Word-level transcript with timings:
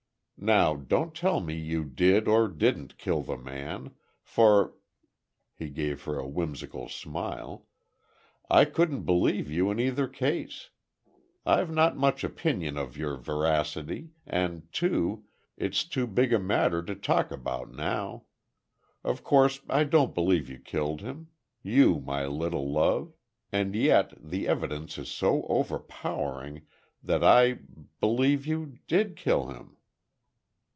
Now, 0.43 0.73
don't 0.75 1.13
tell 1.13 1.39
me 1.39 1.53
you 1.55 1.83
did 1.83 2.27
or 2.27 2.47
didn't 2.47 2.97
kill 2.97 3.21
the 3.21 3.37
man, 3.37 3.93
for—" 4.23 4.73
he 5.53 5.69
gave 5.69 6.05
her 6.05 6.17
a 6.17 6.27
whimsical 6.27 6.89
smile, 6.89 7.67
"I 8.49 8.65
couldn't 8.65 9.03
believe 9.03 9.51
you 9.51 9.69
in 9.69 9.79
either 9.79 10.07
case! 10.07 10.71
I've 11.45 11.69
not 11.71 11.95
much 11.95 12.23
opinion 12.23 12.75
of 12.75 12.97
your 12.97 13.17
veracity, 13.17 14.13
and, 14.25 14.63
too, 14.73 15.25
it's 15.57 15.83
too 15.83 16.07
big 16.07 16.33
a 16.33 16.39
matter 16.39 16.81
to 16.85 16.95
talk 16.95 17.29
about 17.29 17.69
now. 17.71 18.23
Of 19.03 19.23
course 19.23 19.59
I 19.69 19.83
don't 19.83 20.15
believe 20.15 20.49
you 20.49 20.57
killed 20.57 21.01
him! 21.01 21.27
You, 21.61 21.99
my 21.99 22.25
little 22.25 22.67
love! 22.71 23.13
And 23.51 23.75
yet, 23.75 24.13
the 24.19 24.47
evidence 24.47 24.97
is 24.97 25.09
so 25.11 25.45
overpowering 25.49 26.63
that 27.03 27.23
I—believe 27.23 28.47
you 28.47 28.79
did 28.87 29.15
kill 29.15 29.45
him! 29.51 29.77